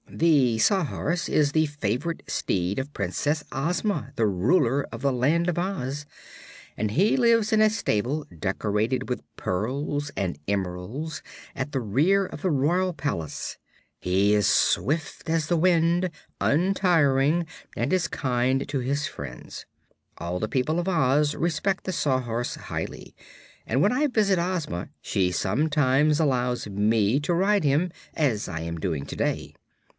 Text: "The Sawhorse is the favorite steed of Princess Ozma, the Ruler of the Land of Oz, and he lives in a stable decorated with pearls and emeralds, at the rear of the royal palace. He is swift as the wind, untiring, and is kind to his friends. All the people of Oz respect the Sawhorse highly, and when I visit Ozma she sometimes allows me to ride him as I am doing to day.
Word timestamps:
"The 0.09 0.57
Sawhorse 0.57 1.29
is 1.29 1.51
the 1.51 1.67
favorite 1.67 2.23
steed 2.27 2.79
of 2.79 2.91
Princess 2.93 3.43
Ozma, 3.51 4.11
the 4.15 4.25
Ruler 4.25 4.83
of 4.91 5.01
the 5.01 5.13
Land 5.13 5.47
of 5.47 5.57
Oz, 5.57 6.05
and 6.75 6.91
he 6.91 7.15
lives 7.15 7.53
in 7.53 7.61
a 7.61 7.69
stable 7.69 8.25
decorated 8.37 9.07
with 9.09 9.23
pearls 9.37 10.11
and 10.17 10.37
emeralds, 10.47 11.21
at 11.55 11.71
the 11.71 11.79
rear 11.79 12.25
of 12.25 12.41
the 12.41 12.49
royal 12.51 12.93
palace. 12.93 13.57
He 13.99 14.33
is 14.33 14.47
swift 14.47 15.29
as 15.29 15.47
the 15.47 15.55
wind, 15.57 16.09
untiring, 16.41 17.45
and 17.77 17.93
is 17.93 18.07
kind 18.07 18.67
to 18.67 18.79
his 18.79 19.07
friends. 19.07 19.65
All 20.17 20.39
the 20.39 20.49
people 20.49 20.79
of 20.79 20.89
Oz 20.89 21.35
respect 21.35 21.83
the 21.85 21.93
Sawhorse 21.93 22.55
highly, 22.55 23.15
and 23.65 23.81
when 23.81 23.91
I 23.91 24.07
visit 24.07 24.37
Ozma 24.39 24.89
she 25.01 25.31
sometimes 25.31 26.19
allows 26.19 26.67
me 26.67 27.19
to 27.21 27.33
ride 27.33 27.63
him 27.63 27.91
as 28.13 28.49
I 28.49 28.61
am 28.61 28.79
doing 28.79 29.05
to 29.05 29.15
day. 29.15 29.53